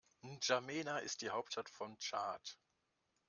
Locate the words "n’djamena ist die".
0.23-1.29